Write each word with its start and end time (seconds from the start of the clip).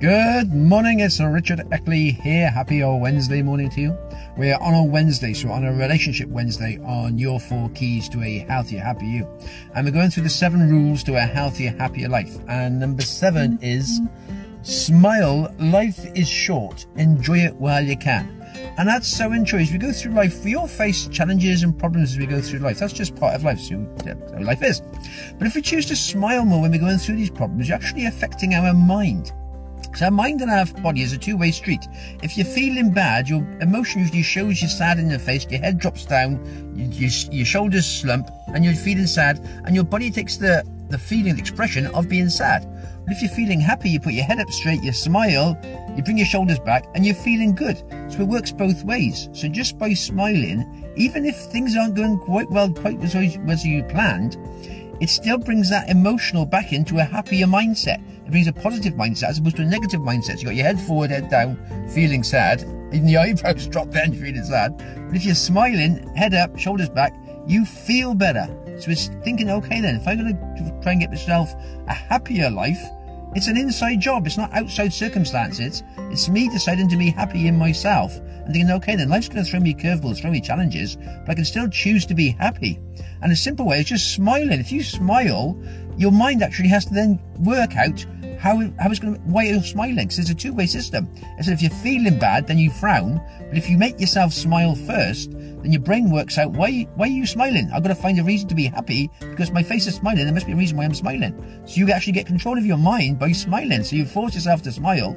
Good 0.00 0.54
morning, 0.54 1.00
it's 1.00 1.20
Richard 1.20 1.58
Eckley 1.70 2.18
here. 2.22 2.50
Happy 2.50 2.82
old 2.82 3.02
Wednesday 3.02 3.42
morning 3.42 3.68
to 3.68 3.82
you. 3.82 3.98
We're 4.34 4.56
on 4.56 4.72
a 4.72 4.82
Wednesday, 4.82 5.34
so 5.34 5.50
on 5.50 5.66
a 5.66 5.74
relationship 5.74 6.26
Wednesday 6.30 6.78
on 6.82 7.18
your 7.18 7.38
four 7.38 7.68
keys 7.74 8.08
to 8.08 8.22
a 8.22 8.38
healthier, 8.38 8.80
happier 8.80 9.10
you. 9.10 9.28
And 9.74 9.84
we're 9.84 9.92
going 9.92 10.08
through 10.08 10.22
the 10.22 10.30
seven 10.30 10.70
rules 10.70 11.02
to 11.02 11.16
a 11.16 11.20
healthier, 11.20 11.72
happier 11.72 12.08
life. 12.08 12.34
And 12.48 12.80
number 12.80 13.02
seven 13.02 13.58
is 13.60 14.00
smile. 14.62 15.54
Life 15.58 16.06
is 16.16 16.26
short. 16.26 16.86
Enjoy 16.96 17.36
it 17.36 17.54
while 17.56 17.84
you 17.84 17.98
can. 17.98 18.26
And 18.78 18.88
that's 18.88 19.06
so 19.06 19.34
interesting. 19.34 19.66
As 19.66 19.72
we 19.82 19.86
go 19.86 19.92
through 19.92 20.12
life, 20.12 20.42
we 20.42 20.54
all 20.54 20.66
face 20.66 21.08
challenges 21.08 21.62
and 21.62 21.78
problems 21.78 22.12
as 22.12 22.18
we 22.18 22.24
go 22.24 22.40
through 22.40 22.60
life. 22.60 22.78
That's 22.78 22.94
just 22.94 23.16
part 23.16 23.34
of 23.34 23.44
life. 23.44 23.60
So 23.60 23.74
life 24.40 24.62
is. 24.62 24.80
But 25.36 25.46
if 25.46 25.54
we 25.54 25.60
choose 25.60 25.84
to 25.86 25.96
smile 25.96 26.46
more 26.46 26.62
when 26.62 26.70
we're 26.70 26.80
going 26.80 26.96
through 26.96 27.16
these 27.16 27.28
problems, 27.28 27.68
you're 27.68 27.76
actually 27.76 28.06
affecting 28.06 28.54
our 28.54 28.72
mind. 28.72 29.32
So 29.94 30.10
mind 30.10 30.40
and 30.40 30.50
our 30.50 30.66
body 30.82 31.02
is 31.02 31.12
a 31.12 31.18
two-way 31.18 31.50
street. 31.50 31.86
If 32.22 32.36
you're 32.36 32.46
feeling 32.46 32.92
bad, 32.92 33.28
your 33.28 33.42
emotion 33.60 34.00
usually 34.00 34.22
shows 34.22 34.62
you 34.62 34.68
sad 34.68 34.98
in 34.98 35.10
your 35.10 35.18
face, 35.18 35.46
your 35.50 35.60
head 35.60 35.78
drops 35.78 36.06
down, 36.06 36.40
your, 36.74 37.10
your 37.30 37.44
shoulders 37.44 37.86
slump, 37.86 38.30
and 38.48 38.64
you're 38.64 38.74
feeling 38.74 39.06
sad, 39.06 39.38
and 39.64 39.74
your 39.74 39.84
body 39.84 40.10
takes 40.10 40.36
the, 40.36 40.64
the 40.88 40.98
feeling, 40.98 41.34
the 41.34 41.40
expression 41.40 41.86
of 41.88 42.08
being 42.08 42.28
sad. 42.28 42.66
But 43.04 43.12
if 43.12 43.22
you're 43.22 43.30
feeling 43.32 43.60
happy, 43.60 43.90
you 43.90 44.00
put 44.00 44.12
your 44.12 44.24
head 44.24 44.40
up 44.40 44.48
straight, 44.50 44.82
you 44.82 44.92
smile, 44.92 45.58
you 45.96 46.02
bring 46.02 46.18
your 46.18 46.26
shoulders 46.26 46.60
back, 46.60 46.86
and 46.94 47.04
you're 47.04 47.14
feeling 47.14 47.54
good. 47.54 47.78
So 48.08 48.20
it 48.20 48.28
works 48.28 48.52
both 48.52 48.84
ways. 48.84 49.28
So 49.32 49.48
just 49.48 49.78
by 49.78 49.94
smiling, 49.94 50.92
even 50.96 51.24
if 51.24 51.36
things 51.36 51.76
aren't 51.76 51.94
going 51.94 52.18
quite 52.18 52.50
well, 52.50 52.72
quite 52.72 53.00
as, 53.00 53.14
as 53.14 53.64
you 53.64 53.82
planned, 53.84 54.36
it 55.00 55.08
still 55.08 55.38
brings 55.38 55.70
that 55.70 55.88
emotional 55.88 56.44
back 56.44 56.72
into 56.72 56.98
a 56.98 57.04
happier 57.04 57.46
mindset. 57.46 58.02
It 58.26 58.30
brings 58.30 58.46
a 58.46 58.52
positive 58.52 58.94
mindset 58.94 59.30
as 59.30 59.38
opposed 59.38 59.56
to 59.56 59.62
a 59.62 59.66
negative 59.66 60.00
mindset. 60.00 60.34
So 60.34 60.40
you 60.40 60.44
got 60.46 60.54
your 60.56 60.66
head 60.66 60.80
forward, 60.80 61.10
head 61.10 61.30
down, 61.30 61.56
feeling 61.88 62.22
sad, 62.22 62.62
and 62.92 63.08
the 63.08 63.16
eyebrows 63.16 63.66
drop 63.68 63.90
down, 63.90 64.12
feeling 64.12 64.44
sad. 64.44 64.76
But 64.78 65.16
if 65.16 65.24
you're 65.24 65.34
smiling, 65.34 66.14
head 66.14 66.34
up, 66.34 66.58
shoulders 66.58 66.90
back, 66.90 67.14
you 67.46 67.64
feel 67.64 68.14
better. 68.14 68.46
So 68.78 68.90
it's 68.90 69.08
thinking, 69.24 69.50
okay 69.50 69.80
then, 69.80 69.96
if 69.96 70.06
I'm 70.06 70.18
going 70.18 70.36
to 70.36 70.80
try 70.82 70.92
and 70.92 71.00
get 71.00 71.10
myself 71.10 71.52
a 71.88 71.92
happier 71.92 72.50
life, 72.50 72.82
it's 73.34 73.46
an 73.46 73.56
inside 73.56 74.00
job. 74.00 74.26
It's 74.26 74.36
not 74.36 74.52
outside 74.52 74.92
circumstances. 74.92 75.82
It's 76.10 76.28
me 76.28 76.48
deciding 76.48 76.88
to 76.88 76.96
be 76.96 77.10
happy 77.10 77.46
in 77.46 77.56
myself 77.56 78.16
and 78.16 78.52
thinking, 78.52 78.70
okay, 78.72 78.96
then 78.96 79.08
life's 79.08 79.28
going 79.28 79.44
to 79.44 79.48
throw 79.48 79.60
me 79.60 79.72
curveballs, 79.72 80.20
throw 80.20 80.30
me 80.30 80.40
challenges, 80.40 80.96
but 80.96 81.30
I 81.30 81.34
can 81.34 81.44
still 81.44 81.68
choose 81.68 82.04
to 82.06 82.14
be 82.14 82.30
happy. 82.30 82.80
And 83.22 83.30
a 83.30 83.36
simple 83.36 83.66
way 83.66 83.80
is 83.80 83.86
just 83.86 84.14
smiling. 84.14 84.58
If 84.58 84.72
you 84.72 84.82
smile, 84.82 85.56
your 85.96 86.10
mind 86.10 86.42
actually 86.42 86.70
has 86.70 86.84
to 86.86 86.94
then 86.94 87.20
work 87.38 87.76
out 87.76 88.04
how, 88.40 88.56
how 88.78 88.90
it's 88.90 88.98
going 88.98 89.14
to, 89.14 89.20
why 89.20 89.42
are 89.44 89.52
you're 89.52 89.62
smiling. 89.62 89.96
Because 89.96 90.18
it's 90.18 90.30
a 90.30 90.34
two-way 90.34 90.66
system. 90.66 91.08
So 91.42 91.52
if 91.52 91.60
you're 91.60 91.70
feeling 91.70 92.18
bad, 92.18 92.46
then 92.46 92.58
you 92.58 92.70
frown. 92.70 93.20
But 93.38 93.58
if 93.58 93.68
you 93.68 93.76
make 93.76 94.00
yourself 94.00 94.32
smile 94.32 94.74
first, 94.74 95.32
then 95.32 95.72
your 95.72 95.82
brain 95.82 96.10
works 96.10 96.38
out 96.38 96.52
why 96.52 96.88
why 96.94 97.06
are 97.06 97.10
you 97.10 97.26
smiling? 97.26 97.70
I've 97.72 97.82
got 97.82 97.90
to 97.90 97.94
find 97.94 98.18
a 98.18 98.24
reason 98.24 98.48
to 98.48 98.54
be 98.54 98.64
happy 98.64 99.10
because 99.20 99.50
my 99.50 99.62
face 99.62 99.86
is 99.86 99.96
smiling. 99.96 100.24
There 100.24 100.32
must 100.32 100.46
be 100.46 100.52
a 100.52 100.56
reason 100.56 100.78
why 100.78 100.84
I'm 100.84 100.94
smiling. 100.94 101.62
So 101.66 101.76
you 101.76 101.90
actually 101.92 102.14
get 102.14 102.26
control 102.26 102.56
of 102.56 102.64
your 102.64 102.78
mind 102.78 103.18
by 103.18 103.32
smiling. 103.32 103.84
So 103.84 103.96
you 103.96 104.06
force 104.06 104.34
yourself 104.34 104.62
to 104.62 104.72
smile, 104.72 105.14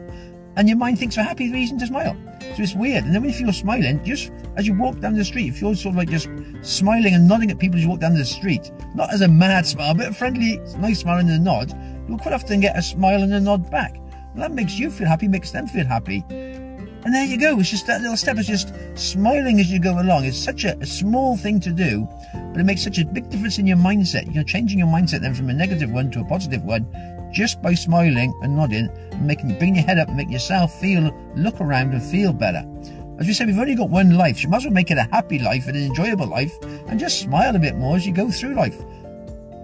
and 0.55 0.67
your 0.67 0.77
mind 0.77 0.99
thinks 0.99 1.17
a 1.17 1.23
happy 1.23 1.51
reason 1.51 1.79
to 1.79 1.87
smile. 1.87 2.15
So 2.41 2.61
it's 2.61 2.75
weird. 2.75 3.05
And 3.05 3.15
then 3.15 3.25
if 3.25 3.39
you're 3.39 3.53
smiling, 3.53 4.03
just 4.03 4.31
as 4.55 4.67
you 4.67 4.77
walk 4.77 4.99
down 4.99 5.13
the 5.13 5.25
street, 5.25 5.47
if 5.47 5.61
you're 5.61 5.75
sort 5.75 5.93
of 5.93 5.97
like 5.97 6.09
just 6.09 6.29
smiling 6.61 7.15
and 7.15 7.27
nodding 7.27 7.51
at 7.51 7.59
people 7.59 7.77
as 7.77 7.83
you 7.83 7.89
walk 7.89 7.99
down 7.99 8.13
the 8.13 8.25
street, 8.25 8.71
not 8.95 9.11
as 9.13 9.21
a 9.21 9.27
mad 9.27 9.65
smile, 9.65 9.93
but 9.93 10.09
a 10.09 10.13
friendly, 10.13 10.57
nice 10.77 10.99
smile 10.99 11.19
and 11.19 11.29
a 11.29 11.39
nod, 11.39 11.73
you'll 12.07 12.19
quite 12.19 12.33
often 12.33 12.59
get 12.59 12.77
a 12.77 12.81
smile 12.81 13.23
and 13.23 13.33
a 13.33 13.39
nod 13.39 13.69
back. 13.71 13.97
Well, 14.35 14.47
that 14.47 14.51
makes 14.51 14.77
you 14.77 14.91
feel 14.91 15.07
happy, 15.07 15.27
makes 15.27 15.51
them 15.51 15.67
feel 15.67 15.85
happy. 15.85 16.23
And 17.05 17.13
there 17.13 17.25
you 17.25 17.37
go. 17.37 17.59
It's 17.59 17.69
just 17.69 17.85
that 17.87 18.01
little 18.01 18.15
step 18.15 18.37
It's 18.37 18.47
just 18.47 18.73
smiling 18.95 19.59
as 19.59 19.69
you 19.69 19.79
go 19.79 20.00
along. 20.00 20.23
It's 20.25 20.38
such 20.38 20.63
a, 20.63 20.78
a, 20.79 20.85
small 20.85 21.35
thing 21.35 21.59
to 21.61 21.72
do, 21.72 22.07
but 22.33 22.61
it 22.61 22.63
makes 22.63 22.81
such 22.81 22.97
a 22.97 23.05
big 23.05 23.29
difference 23.29 23.57
in 23.57 23.67
your 23.67 23.78
mindset. 23.78 24.33
You're 24.33 24.45
changing 24.45 24.79
your 24.79 24.88
mindset 24.88 25.19
then 25.19 25.33
from 25.33 25.50
a 25.50 25.53
negative 25.53 25.91
one 25.91 26.11
to 26.11 26.22
a 26.22 26.25
positive 26.25 26.63
one 26.63 26.88
just 27.33 27.61
by 27.61 27.73
smiling 27.73 28.33
and 28.41 28.55
nodding 28.55 28.89
and 29.11 29.28
making 29.28 29.57
bring 29.57 29.75
your 29.75 29.83
head 29.83 29.97
up 29.97 30.07
and 30.07 30.16
make 30.16 30.29
yourself 30.29 30.73
feel 30.79 31.11
look 31.35 31.59
around 31.59 31.91
and 31.91 32.01
feel 32.01 32.31
better. 32.31 32.63
As 33.19 33.28
we 33.28 33.33
said, 33.33 33.47
we've 33.47 33.59
only 33.59 33.75
got 33.75 33.89
one 33.89 34.17
life. 34.17 34.38
So 34.38 34.44
you 34.44 34.49
might 34.49 34.57
as 34.57 34.66
well 34.66 34.73
make 34.73 34.91
it 34.91 34.97
a 34.97 35.03
happy 35.03 35.39
life 35.39 35.67
and 35.67 35.75
an 35.75 35.83
enjoyable 35.83 36.28
life 36.28 36.53
and 36.88 36.99
just 36.99 37.19
smile 37.19 37.55
a 37.55 37.59
bit 37.59 37.75
more 37.75 37.95
as 37.95 38.07
you 38.07 38.13
go 38.13 38.31
through 38.31 38.55
life. 38.55 38.78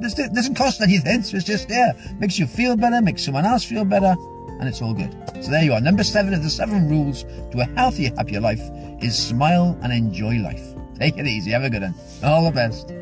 This 0.01 0.13
doesn't 0.13 0.55
cost 0.55 0.81
anything, 0.81 1.23
so 1.23 1.37
it's 1.37 1.45
just 1.45 1.67
there. 1.69 1.93
Makes 2.19 2.37
you 2.37 2.47
feel 2.47 2.75
better, 2.75 3.01
makes 3.01 3.23
someone 3.23 3.45
else 3.45 3.63
feel 3.63 3.85
better, 3.85 4.15
and 4.59 4.67
it's 4.67 4.81
all 4.81 4.93
good. 4.93 5.15
So 5.41 5.51
there 5.51 5.63
you 5.63 5.73
are. 5.73 5.81
Number 5.81 6.03
seven 6.03 6.33
of 6.33 6.43
the 6.43 6.49
seven 6.49 6.89
rules 6.89 7.23
to 7.51 7.61
a 7.61 7.65
healthier, 7.75 8.11
happier 8.15 8.41
life 8.41 8.61
is 9.01 9.17
smile 9.17 9.77
and 9.81 9.91
enjoy 9.91 10.35
life. 10.35 10.63
Take 10.99 11.17
it 11.17 11.25
easy. 11.25 11.51
Have 11.51 11.63
a 11.63 11.69
good 11.69 11.81
one. 11.81 11.95
All 12.23 12.43
the 12.43 12.51
best. 12.51 12.98